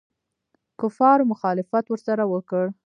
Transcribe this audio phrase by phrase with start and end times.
[0.81, 2.63] کفارو مخالفت ورسره وکړ.